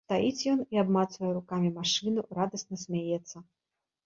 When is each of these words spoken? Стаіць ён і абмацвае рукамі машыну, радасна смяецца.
Стаіць 0.05 0.47
ён 0.53 0.61
і 0.75 0.79
абмацвае 0.83 1.29
рукамі 1.35 1.69
машыну, 1.77 2.25
радасна 2.39 2.81
смяецца. 2.87 3.37